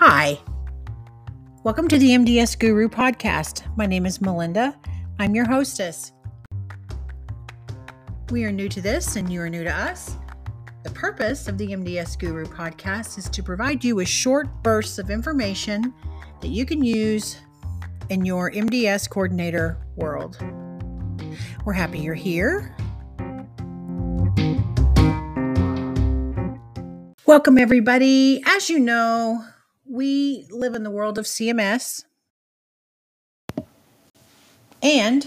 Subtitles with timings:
[0.00, 0.38] Hi.
[1.64, 3.64] Welcome to the MDS Guru podcast.
[3.76, 4.78] My name is Melinda.
[5.18, 6.12] I'm your hostess.
[8.30, 10.14] We are new to this and you are new to us.
[10.84, 15.10] The purpose of the MDS Guru podcast is to provide you with short bursts of
[15.10, 15.92] information
[16.42, 17.38] that you can use
[18.08, 20.38] in your MDS coordinator world.
[21.64, 22.72] We're happy you're here.
[27.26, 28.44] Welcome, everybody.
[28.46, 29.44] As you know,
[29.88, 32.04] we live in the world of CMS.
[34.82, 35.26] And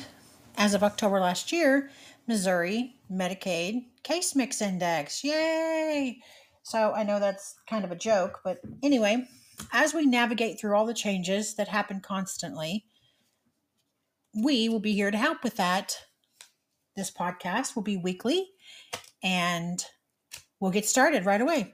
[0.57, 1.89] as of October last year,
[2.27, 5.23] Missouri Medicaid case mix index.
[5.23, 6.20] Yay!
[6.63, 9.25] So I know that's kind of a joke, but anyway,
[9.73, 12.85] as we navigate through all the changes that happen constantly,
[14.35, 15.98] we will be here to help with that.
[16.95, 18.49] This podcast will be weekly
[19.23, 19.84] and
[20.59, 21.73] we'll get started right away.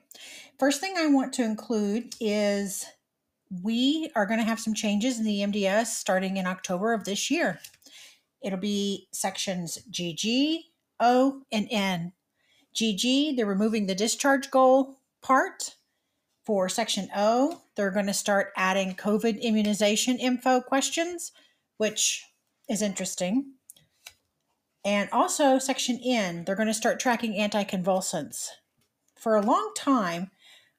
[0.60, 2.86] First thing I want to include is
[3.64, 7.30] we are going to have some changes in the MDS starting in October of this
[7.30, 7.60] year.
[8.42, 10.62] It'll be sections GG,
[11.00, 12.14] O, and N.
[12.76, 15.76] GG, they're removing the discharge goal part.
[16.44, 21.34] For section O, they're going to start adding COVID immunization info questions,
[21.78, 22.24] which
[22.70, 23.52] is interesting.
[24.86, 28.48] And also, section N, they're going to start tracking anticonvulsants.
[29.18, 30.32] For a long time,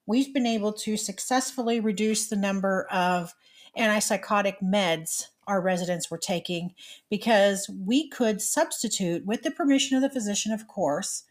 [0.08, 3.34] we've been able to successfully reduce the number of
[3.76, 6.74] antipsychotic meds our residents were taking
[7.10, 11.24] because we could substitute, with the permission of the physician, of course,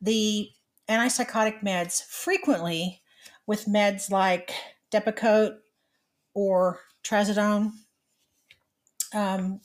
[0.00, 0.50] the
[0.88, 3.02] antipsychotic meds frequently
[3.46, 4.52] with meds like
[4.90, 5.56] Depakote
[6.34, 7.72] or Trazodone.
[9.14, 9.60] Um,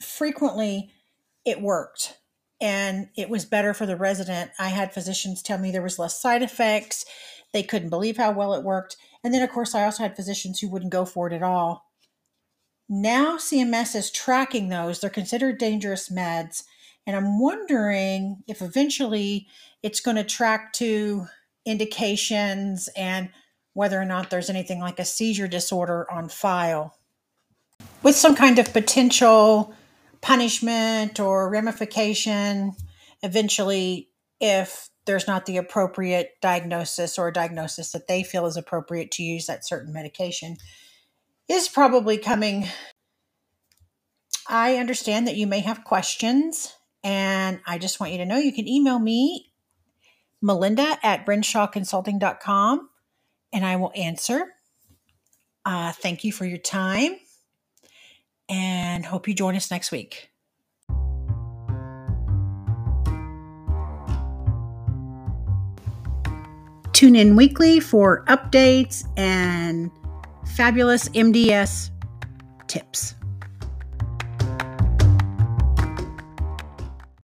[0.00, 0.90] frequently,
[1.44, 2.18] it worked
[2.60, 4.52] and it was better for the resident.
[4.58, 7.04] I had physicians tell me there was less side effects.
[7.54, 8.98] They couldn't believe how well it worked.
[9.22, 11.90] And then, of course, I also had physicians who wouldn't go for it at all.
[12.88, 15.00] Now, CMS is tracking those.
[15.00, 16.64] They're considered dangerous meds.
[17.06, 19.46] And I'm wondering if eventually
[19.82, 21.26] it's going to track to
[21.64, 23.30] indications and
[23.72, 26.98] whether or not there's anything like a seizure disorder on file
[28.02, 29.74] with some kind of potential
[30.20, 32.74] punishment or ramification
[33.22, 34.08] eventually
[34.40, 39.46] if there's not the appropriate diagnosis or diagnosis that they feel is appropriate to use
[39.46, 40.56] that certain medication
[41.48, 42.66] is probably coming.
[44.48, 48.52] I understand that you may have questions, and I just want you to know you
[48.52, 49.52] can email me,
[50.42, 52.88] Melinda at RenshawConsulting.com,
[53.52, 54.46] and I will answer.
[55.64, 57.16] Uh, thank you for your time,
[58.48, 60.33] and hope you join us next week.
[66.94, 69.90] Tune in weekly for updates and
[70.56, 71.90] fabulous MDS
[72.68, 73.16] tips.